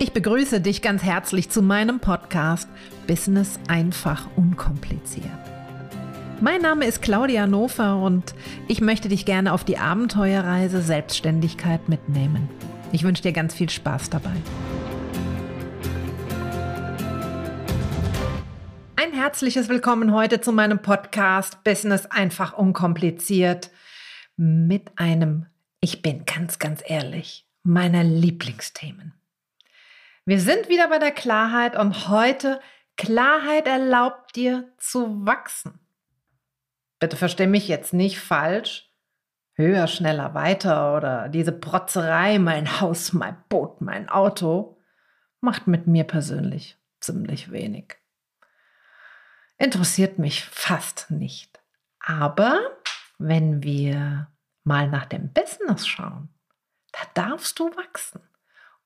[0.00, 2.68] Ich begrüße dich ganz herzlich zu meinem Podcast
[3.08, 5.26] Business einfach unkompliziert.
[6.40, 8.32] Mein Name ist Claudia Nofer und
[8.68, 12.48] ich möchte dich gerne auf die Abenteuerreise Selbstständigkeit mitnehmen.
[12.92, 14.36] Ich wünsche dir ganz viel Spaß dabei.
[18.94, 23.72] Ein herzliches Willkommen heute zu meinem Podcast Business einfach unkompliziert
[24.36, 25.46] mit einem,
[25.80, 29.17] ich bin ganz, ganz ehrlich, meiner Lieblingsthemen.
[30.28, 32.60] Wir sind wieder bei der Klarheit und heute
[32.98, 35.80] Klarheit erlaubt dir zu wachsen.
[36.98, 38.92] Bitte versteh mich jetzt nicht falsch.
[39.54, 44.76] Höher, schneller, weiter oder diese Protzerei, mein Haus, mein Boot, mein Auto,
[45.40, 47.96] macht mit mir persönlich ziemlich wenig.
[49.56, 51.58] Interessiert mich fast nicht.
[52.00, 52.60] Aber
[53.16, 54.30] wenn wir
[54.62, 56.28] mal nach dem Business schauen,
[56.92, 58.27] da darfst du wachsen.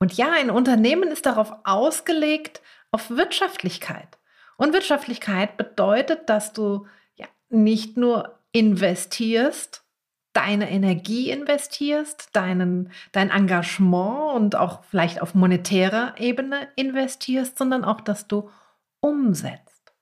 [0.03, 4.19] Und ja, ein Unternehmen ist darauf ausgelegt, auf Wirtschaftlichkeit.
[4.57, 9.85] Und Wirtschaftlichkeit bedeutet, dass du ja nicht nur investierst,
[10.33, 18.01] deine Energie investierst, deinen, dein Engagement und auch vielleicht auf monetärer Ebene investierst, sondern auch,
[18.01, 18.51] dass du
[18.99, 19.95] umsetzt.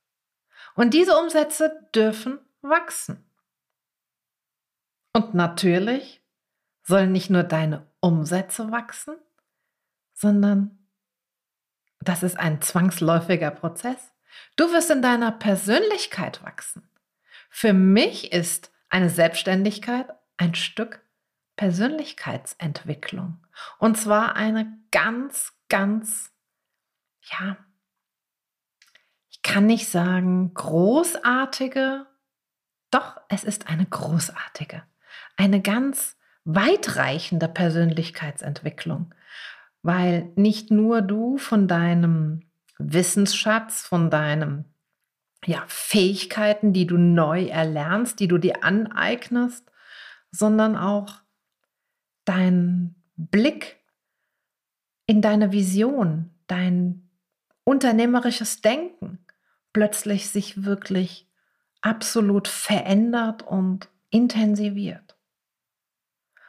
[0.76, 3.22] Und diese Umsätze dürfen wachsen.
[5.12, 6.22] Und natürlich
[6.84, 9.16] sollen nicht nur deine Umsätze wachsen,
[10.20, 10.78] sondern
[12.00, 14.12] das ist ein zwangsläufiger Prozess.
[14.56, 16.88] Du wirst in deiner Persönlichkeit wachsen.
[17.48, 21.02] Für mich ist eine Selbstständigkeit ein Stück
[21.56, 23.44] Persönlichkeitsentwicklung.
[23.78, 26.32] Und zwar eine ganz, ganz,
[27.22, 27.56] ja,
[29.30, 32.06] ich kann nicht sagen großartige,
[32.90, 34.82] doch es ist eine großartige,
[35.36, 39.14] eine ganz weitreichende Persönlichkeitsentwicklung
[39.82, 42.42] weil nicht nur du von deinem
[42.78, 44.64] Wissensschatz, von deinen
[45.44, 49.70] ja, Fähigkeiten, die du neu erlernst, die du dir aneignest,
[50.30, 51.22] sondern auch
[52.24, 53.78] dein Blick
[55.06, 57.08] in deine Vision, dein
[57.64, 59.24] unternehmerisches Denken
[59.72, 61.28] plötzlich sich wirklich
[61.80, 65.16] absolut verändert und intensiviert.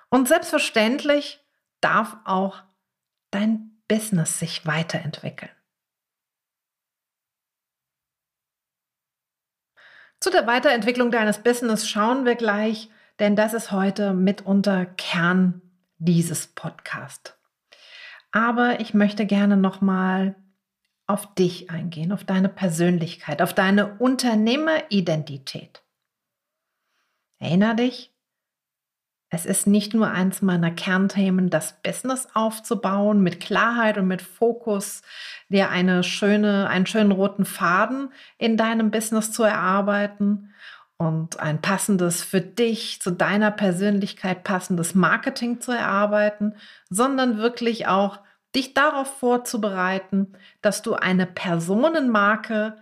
[0.09, 1.39] Und selbstverständlich
[1.79, 2.63] darf auch
[3.31, 5.51] dein Business sich weiterentwickeln.
[10.19, 12.89] Zu der Weiterentwicklung deines Business schauen wir gleich,
[13.19, 15.61] denn das ist heute mitunter Kern
[15.97, 17.35] dieses Podcasts.
[18.31, 20.35] Aber ich möchte gerne nochmal
[21.07, 25.83] auf dich eingehen, auf deine Persönlichkeit, auf deine Unternehmeridentität.
[27.39, 28.10] Erinner dich,
[29.33, 35.03] es ist nicht nur eins meiner Kernthemen, das Business aufzubauen mit Klarheit und mit Fokus,
[35.47, 40.53] dir eine schöne, einen schönen roten Faden in deinem Business zu erarbeiten
[40.97, 46.55] und ein passendes für dich, zu deiner Persönlichkeit passendes Marketing zu erarbeiten,
[46.89, 48.19] sondern wirklich auch
[48.53, 52.75] dich darauf vorzubereiten, dass du eine Personenmarke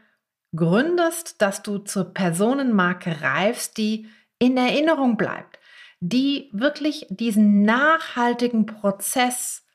[0.56, 4.08] gründest, dass du zur Personenmarke reifst, die
[4.40, 5.59] in Erinnerung bleibt
[6.00, 9.66] die wirklich diesen nachhaltigen Prozess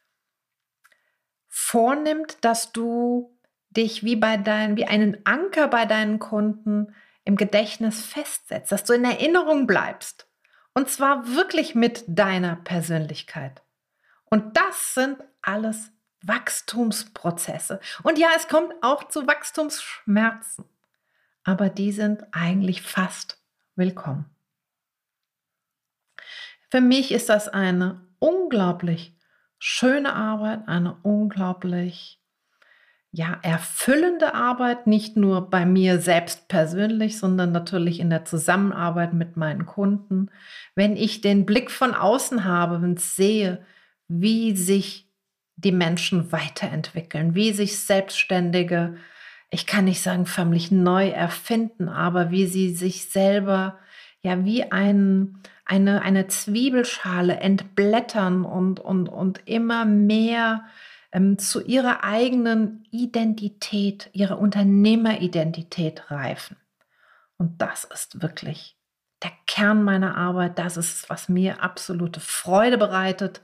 [1.49, 3.37] vornimmt, dass du
[3.71, 8.93] dich wie bei deinen, wie einen Anker bei deinen Kunden im Gedächtnis festsetzt, dass du
[8.93, 10.29] in Erinnerung bleibst.
[10.75, 13.63] Und zwar wirklich mit deiner Persönlichkeit.
[14.25, 15.93] Und das sind alles
[16.23, 17.81] Wachstumsprozesse.
[18.03, 20.65] Und ja, es kommt auch zu Wachstumsschmerzen.
[21.45, 23.39] Aber die sind eigentlich fast
[23.77, 24.34] willkommen.
[26.75, 29.17] Für mich ist das eine unglaublich
[29.61, 32.21] schöne Arbeit, eine unglaublich
[33.13, 39.37] ja, erfüllende Arbeit, nicht nur bei mir selbst persönlich, sondern natürlich in der Zusammenarbeit mit
[39.37, 40.33] meinen Kunden.
[40.75, 43.65] Wenn ich den Blick von außen habe und sehe,
[44.09, 45.09] wie sich
[45.55, 48.97] die Menschen weiterentwickeln, wie sich Selbstständige,
[49.49, 53.79] ich kann nicht sagen förmlich neu erfinden, aber wie sie sich selber
[54.23, 60.65] ja wie ein, eine, eine Zwiebelschale entblättern und, und, und immer mehr
[61.13, 66.57] ähm, zu ihrer eigenen Identität, ihrer Unternehmeridentität reifen.
[67.39, 68.77] Und das ist wirklich
[69.23, 70.59] der Kern meiner Arbeit.
[70.59, 73.41] Das ist, was mir absolute Freude bereitet.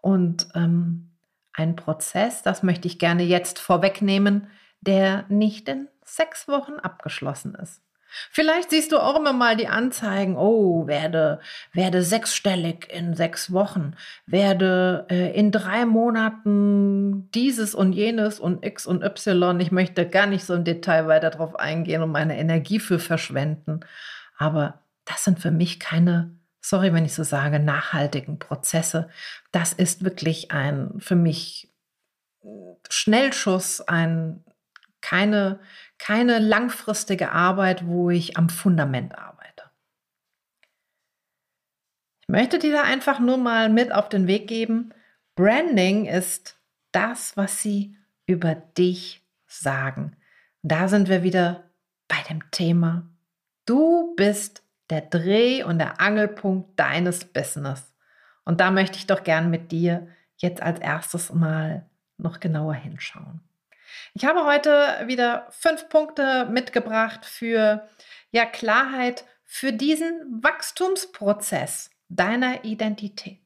[0.00, 1.10] Und ähm,
[1.52, 4.48] ein Prozess, das möchte ich gerne jetzt vorwegnehmen,
[4.80, 7.83] der nicht in sechs Wochen abgeschlossen ist.
[8.30, 11.40] Vielleicht siehst du auch immer mal die Anzeigen, oh, werde,
[11.72, 13.94] werde sechsstellig in sechs Wochen,
[14.26, 19.60] werde äh, in drei Monaten dieses und jenes und X und Y.
[19.60, 23.80] Ich möchte gar nicht so im Detail weiter darauf eingehen und meine Energie für verschwenden.
[24.36, 29.08] Aber das sind für mich keine, sorry, wenn ich so sage, nachhaltigen Prozesse.
[29.52, 31.70] Das ist wirklich ein für mich
[32.88, 34.44] Schnellschuss, ein
[35.04, 35.60] keine,
[35.98, 39.64] keine langfristige Arbeit, wo ich am Fundament arbeite.
[42.22, 44.94] Ich möchte dir da einfach nur mal mit auf den Weg geben.
[45.34, 46.58] Branding ist
[46.90, 50.16] das, was sie über dich sagen.
[50.62, 51.64] Da sind wir wieder
[52.08, 53.06] bei dem Thema.
[53.66, 57.92] Du bist der Dreh- und der Angelpunkt deines Business.
[58.46, 60.08] Und da möchte ich doch gern mit dir
[60.38, 61.84] jetzt als erstes mal
[62.16, 63.42] noch genauer hinschauen.
[64.14, 67.88] Ich habe heute wieder fünf Punkte mitgebracht für
[68.30, 73.40] ja, Klarheit für diesen Wachstumsprozess deiner Identität.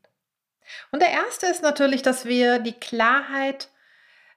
[0.90, 3.68] Und der erste ist natürlich, dass wir die Klarheit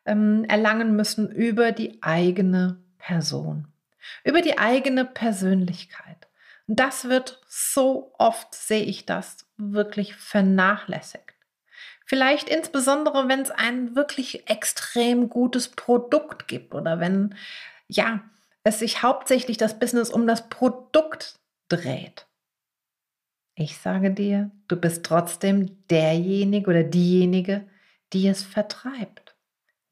[0.05, 3.67] ähm, erlangen müssen über die eigene Person,
[4.23, 6.27] über die eigene Persönlichkeit.
[6.67, 11.35] Und das wird so oft, sehe ich das, wirklich vernachlässigt.
[12.11, 17.35] Vielleicht insbesondere, wenn es ein wirklich extrem gutes Produkt gibt oder wenn,
[17.87, 18.19] ja,
[18.65, 22.27] es sich hauptsächlich das Business um das Produkt dreht.
[23.55, 27.69] Ich sage dir, du bist trotzdem derjenige oder diejenige,
[28.11, 29.37] die es vertreibt,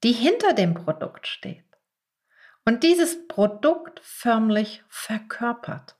[0.04, 1.63] die hinter dem Produkt steht
[2.65, 5.95] und dieses Produkt förmlich verkörpert.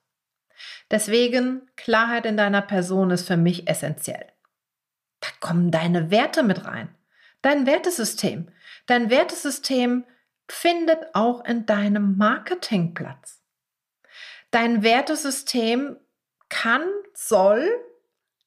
[0.92, 4.27] Deswegen Klarheit in deiner Person ist für mich essentiell.
[5.39, 6.95] Kommen deine Werte mit rein.
[7.41, 8.51] Dein Wertesystem.
[8.86, 10.06] Dein Wertesystem
[10.50, 13.41] findet auch in deinem Marketing Platz.
[14.51, 15.97] Dein Wertesystem
[16.50, 17.69] kann, soll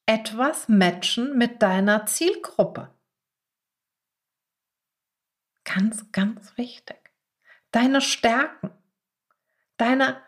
[0.05, 2.93] etwas matchen mit deiner Zielgruppe.
[5.63, 6.97] Ganz, ganz wichtig.
[7.71, 8.71] Deine Stärken,
[9.77, 10.21] deine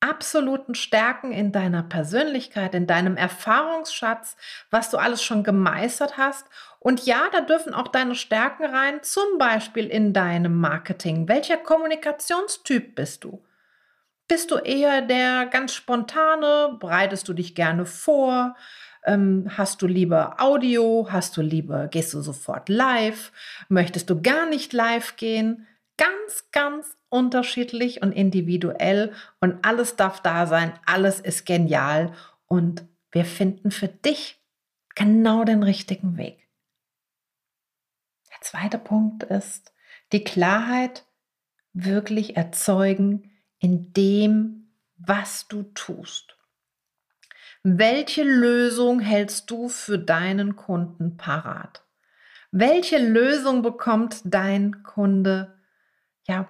[0.00, 4.36] absoluten Stärken in deiner Persönlichkeit, in deinem Erfahrungsschatz,
[4.70, 6.46] was du alles schon gemeistert hast.
[6.78, 11.28] Und ja, da dürfen auch deine Stärken rein, zum Beispiel in deinem Marketing.
[11.28, 13.42] Welcher Kommunikationstyp bist du?
[14.28, 16.76] Bist du eher der ganz spontane?
[16.80, 18.56] Bereitest du dich gerne vor?
[19.04, 21.06] Ähm, hast du lieber Audio?
[21.10, 23.32] Hast du lieber, gehst du sofort live?
[23.68, 25.66] Möchtest du gar nicht live gehen?
[25.96, 32.12] Ganz, ganz unterschiedlich und individuell und alles darf da sein, alles ist genial
[32.46, 34.40] und wir finden für dich
[34.94, 36.48] genau den richtigen Weg.
[38.30, 39.72] Der zweite Punkt ist
[40.12, 41.06] die Klarheit
[41.72, 46.36] wirklich erzeugen in dem, was du tust.
[47.62, 51.84] Welche Lösung hältst du für deinen Kunden parat?
[52.52, 55.58] Welche Lösung bekommt dein Kunde
[56.28, 56.48] ja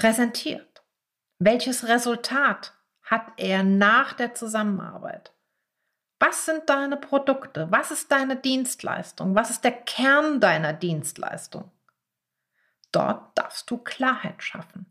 [0.00, 0.82] präsentiert?
[1.38, 5.32] Welches Resultat hat er nach der Zusammenarbeit?
[6.18, 7.70] Was sind deine Produkte?
[7.70, 9.34] Was ist deine Dienstleistung?
[9.34, 11.70] Was ist der Kern deiner Dienstleistung?
[12.92, 14.86] Dort darfst du Klarheit schaffen.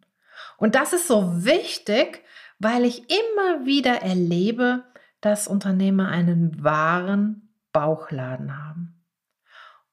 [0.58, 2.24] Und das ist so wichtig,
[2.60, 4.84] weil ich immer wieder erlebe,
[5.22, 9.04] dass Unternehmer einen wahren Bauchladen haben.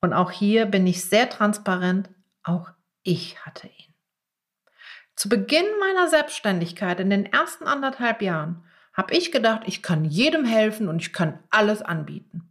[0.02, 2.10] Und auch hier bin ich sehr transparent,
[2.42, 2.70] auch
[3.02, 3.95] ich hatte ihn.
[5.16, 10.44] Zu Beginn meiner Selbstständigkeit in den ersten anderthalb Jahren habe ich gedacht, ich kann jedem
[10.44, 12.50] helfen und ich kann alles anbieten.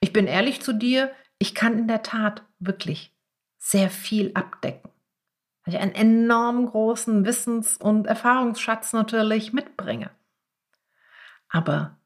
[0.00, 3.14] Ich bin ehrlich zu dir, ich kann in der Tat wirklich
[3.58, 4.90] sehr viel abdecken,
[5.64, 10.10] weil ich einen enorm großen Wissens- und Erfahrungsschatz natürlich mitbringe.
[11.50, 11.98] Aber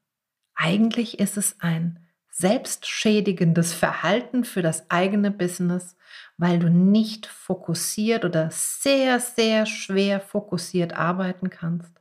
[0.53, 5.95] eigentlich ist es ein selbstschädigendes Verhalten für das eigene Business,
[6.37, 11.91] weil du nicht fokussiert oder sehr, sehr schwer fokussiert arbeiten kannst,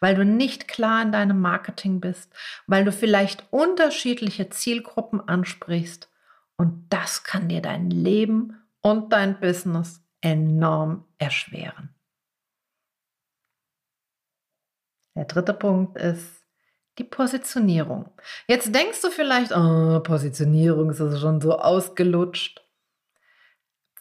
[0.00, 2.32] weil du nicht klar in deinem Marketing bist,
[2.66, 6.10] weil du vielleicht unterschiedliche Zielgruppen ansprichst
[6.56, 11.90] und das kann dir dein Leben und dein Business enorm erschweren.
[15.16, 16.44] Der dritte Punkt ist,
[16.98, 18.10] die Positionierung.
[18.46, 22.63] Jetzt denkst du vielleicht, oh, Positionierung ist also schon so ausgelutscht.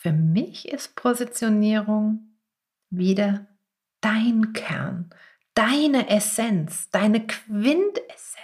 [0.03, 2.35] Für mich ist Positionierung
[2.89, 3.47] wieder
[4.01, 5.09] dein Kern,
[5.53, 8.43] deine Essenz, deine Quintessenz.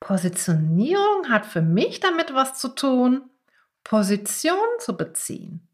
[0.00, 3.28] Positionierung hat für mich damit was zu tun,
[3.82, 5.68] Position zu beziehen.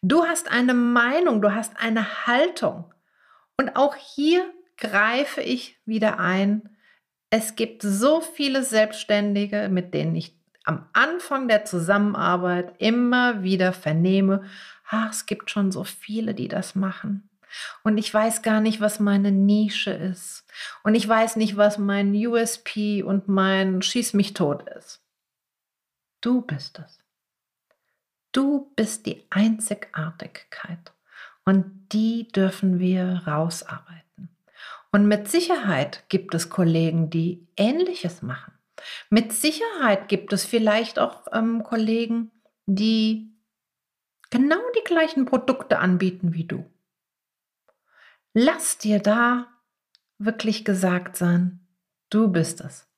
[0.00, 2.94] Du hast eine Meinung, du hast eine Haltung.
[3.58, 6.74] Und auch hier greife ich wieder ein.
[7.28, 14.44] Es gibt so viele Selbstständige, mit denen ich am Anfang der Zusammenarbeit immer wieder vernehme,
[14.88, 17.28] ach, es gibt schon so viele, die das machen.
[17.82, 20.44] Und ich weiß gar nicht, was meine Nische ist.
[20.84, 25.02] Und ich weiß nicht, was mein USP und mein Schieß mich tot ist.
[26.20, 26.98] Du bist es.
[28.32, 30.92] Du bist die Einzigartigkeit.
[31.44, 34.28] Und die dürfen wir rausarbeiten.
[34.92, 38.52] Und mit Sicherheit gibt es Kollegen, die Ähnliches machen.
[39.08, 42.30] Mit Sicherheit gibt es vielleicht auch ähm, Kollegen,
[42.66, 43.30] die
[44.30, 46.64] genau die gleichen Produkte anbieten wie du.
[48.32, 49.48] Lass dir da
[50.18, 51.66] wirklich gesagt sein,
[52.10, 52.88] du bist es,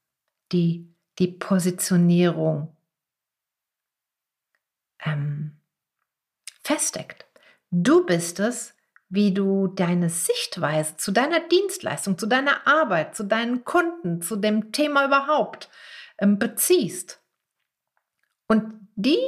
[0.52, 2.76] die die Positionierung
[5.04, 5.58] ähm,
[6.62, 7.26] festdeckt.
[7.70, 8.74] Du bist es,
[9.12, 14.72] wie du deine Sichtweise zu deiner Dienstleistung, zu deiner Arbeit, zu deinen Kunden, zu dem
[14.72, 15.68] Thema überhaupt
[16.16, 17.22] ähm, beziehst.
[18.48, 19.20] Und die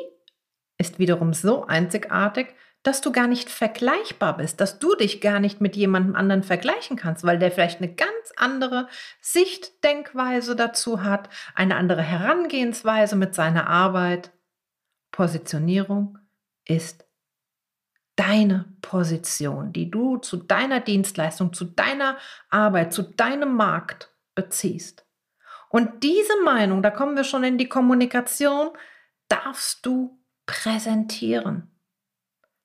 [0.79, 5.61] ist wiederum so einzigartig, dass du gar nicht vergleichbar bist, dass du dich gar nicht
[5.61, 8.89] mit jemandem anderen vergleichen kannst, weil der vielleicht eine ganz andere
[9.21, 14.33] Sichtdenkweise dazu hat, eine andere Herangehensweise mit seiner Arbeit.
[15.11, 16.19] Positionierung
[16.65, 17.04] ist
[18.17, 22.19] deine Position, die du zu deiner Dienstleistung, zu deiner
[22.49, 25.07] Arbeit, zu deinem Markt beziehst.
[25.69, 28.71] Und diese Meinung, da kommen wir schon in die Kommunikation,
[29.29, 31.71] darfst du präsentieren.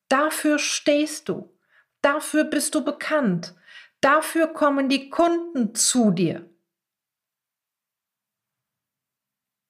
[0.10, 1.58] Dafür stehst du.
[2.02, 3.56] Dafür bist du bekannt.
[4.02, 6.50] Dafür kommen die Kunden zu dir.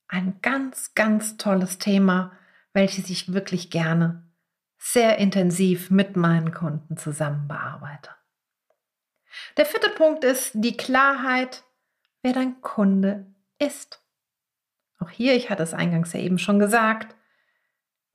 [0.07, 2.37] Ein ganz, ganz tolles Thema,
[2.73, 4.28] welches ich wirklich gerne
[4.79, 8.11] sehr intensiv mit meinen Kunden zusammen bearbeite.
[9.57, 11.63] Der vierte Punkt ist die Klarheit,
[12.23, 13.27] wer dein Kunde
[13.59, 14.01] ist.
[14.97, 17.15] Auch hier, ich hatte es eingangs ja eben schon gesagt,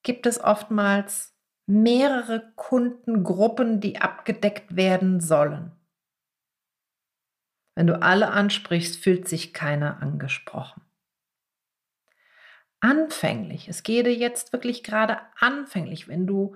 [0.02, 1.35] gibt es oftmals
[1.66, 5.73] mehrere Kundengruppen, die abgedeckt werden sollen.
[7.75, 10.84] Wenn du alle ansprichst, fühlt sich keiner angesprochen
[12.85, 16.55] anfänglich, es geht dir jetzt wirklich gerade anfänglich, wenn du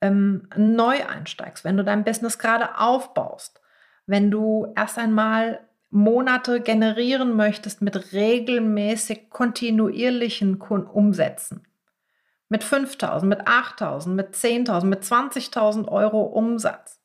[0.00, 3.60] ähm, neu einsteigst, wenn du dein Business gerade aufbaust,
[4.06, 11.66] wenn du erst einmal Monate generieren möchtest mit regelmäßig kontinuierlichen Umsätzen,
[12.48, 17.00] mit 5.000, mit 8.000, mit 10.000, mit 20.000 Euro Umsatz,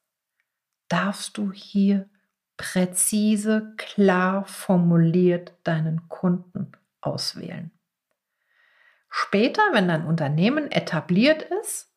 [0.89, 2.07] darfst du hier
[2.55, 6.71] präzise, klar formuliert deinen Kunden
[7.01, 7.71] auswählen.
[9.09, 11.93] Später, wenn dein Unternehmen etabliert ist,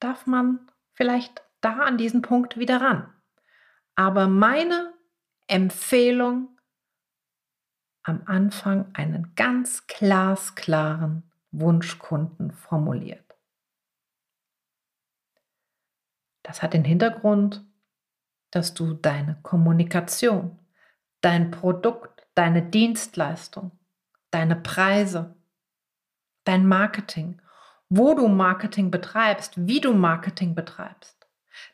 [0.00, 3.12] darf man vielleicht da an diesen Punkt wieder ran.
[3.96, 4.92] Aber meine
[5.46, 6.54] Empfehlung,
[8.02, 13.24] am Anfang einen ganz glasklaren Wunschkunden formuliert.
[16.42, 17.64] Das hat den Hintergrund,
[18.50, 20.60] dass du deine Kommunikation,
[21.22, 23.72] dein Produkt, deine Dienstleistung,
[24.30, 25.34] deine Preise,
[26.44, 27.40] dein Marketing,
[27.88, 31.26] wo du Marketing betreibst, wie du Marketing betreibst,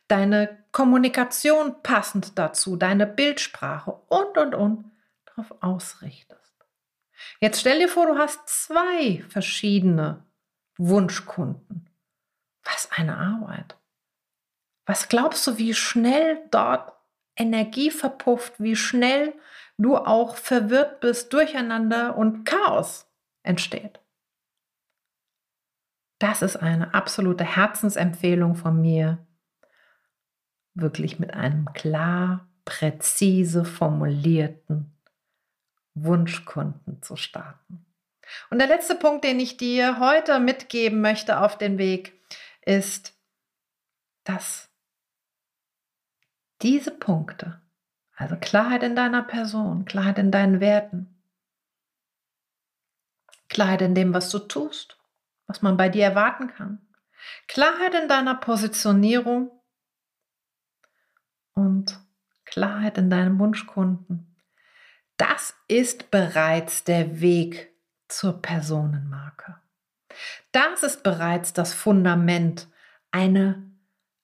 [0.09, 4.85] deine Kommunikation passend dazu, deine Bildsprache und, und, und
[5.27, 6.41] darauf ausrichtest.
[7.41, 10.25] Jetzt stell dir vor, du hast zwei verschiedene
[10.79, 11.89] Wunschkunden.
[12.65, 13.77] Was eine Arbeit.
[14.87, 16.93] Was glaubst du, wie schnell dort
[17.37, 19.35] Energie verpufft, wie schnell
[19.79, 23.07] du auch verwirrt bist, durcheinander und Chaos
[23.43, 24.01] entsteht?
[26.21, 29.27] Das ist eine absolute Herzensempfehlung von mir,
[30.75, 34.95] wirklich mit einem klar, präzise formulierten
[35.95, 37.87] Wunschkunden zu starten.
[38.51, 42.13] Und der letzte Punkt, den ich dir heute mitgeben möchte auf den Weg,
[42.61, 43.19] ist,
[44.25, 44.71] dass
[46.61, 47.63] diese Punkte,
[48.15, 51.19] also Klarheit in deiner Person, Klarheit in deinen Werten,
[53.49, 55.00] Klarheit in dem, was du tust,
[55.51, 56.79] was man bei dir erwarten kann.
[57.49, 59.51] Klarheit in deiner Positionierung
[61.55, 61.99] und
[62.45, 64.37] Klarheit in deinem Wunschkunden.
[65.17, 67.73] Das ist bereits der Weg
[68.07, 69.57] zur Personenmarke.
[70.53, 72.69] Das ist bereits das Fundament,
[73.11, 73.61] eine,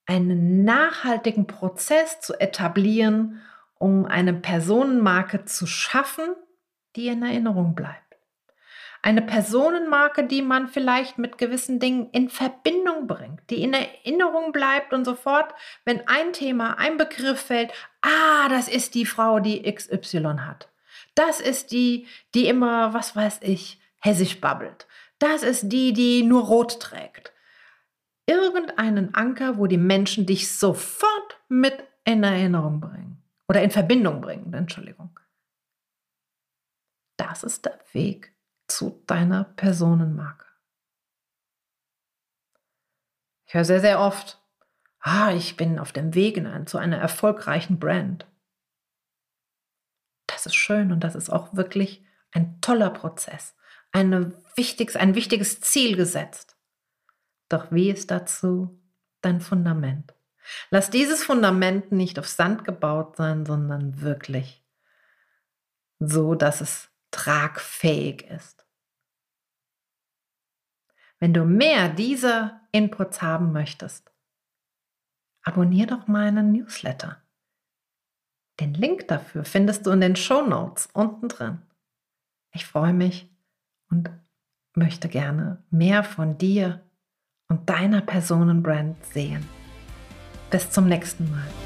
[0.06, 3.42] einen nachhaltigen Prozess zu etablieren,
[3.78, 6.36] um eine Personenmarke zu schaffen,
[6.94, 8.05] die in Erinnerung bleibt.
[9.06, 14.92] Eine Personenmarke, die man vielleicht mit gewissen Dingen in Verbindung bringt, die in Erinnerung bleibt
[14.92, 17.70] und sofort, wenn ein Thema, ein Begriff fällt,
[18.00, 20.68] ah, das ist die Frau, die XY hat.
[21.14, 24.88] Das ist die, die immer, was weiß ich, hessisch babbelt.
[25.20, 27.32] Das ist die, die nur rot trägt.
[28.26, 33.22] Irgendeinen Anker, wo die Menschen dich sofort mit in Erinnerung bringen.
[33.48, 35.20] Oder in Verbindung bringen, Entschuldigung.
[37.16, 38.32] Das ist der Weg
[38.68, 40.46] zu deiner Personenmarke.
[43.46, 44.40] Ich höre sehr, sehr oft,
[45.00, 48.26] ah, ich bin auf dem Weg in ein, zu einer erfolgreichen Brand.
[50.26, 53.54] Das ist schön und das ist auch wirklich ein toller Prozess,
[53.92, 56.56] eine wichtiges, ein wichtiges Ziel gesetzt.
[57.48, 58.80] Doch wie ist dazu
[59.20, 60.12] dein Fundament?
[60.70, 64.64] Lass dieses Fundament nicht auf Sand gebaut sein, sondern wirklich
[65.98, 68.66] so, dass es tragfähig ist.
[71.18, 74.12] Wenn du mehr dieser Inputs haben möchtest,
[75.42, 77.22] abonniere doch meinen Newsletter.
[78.60, 81.62] Den Link dafür findest du in den Show Notes unten drin.
[82.52, 83.28] Ich freue mich
[83.90, 84.10] und
[84.74, 86.82] möchte gerne mehr von dir
[87.48, 89.46] und deiner Personenbrand sehen.
[90.50, 91.65] Bis zum nächsten Mal.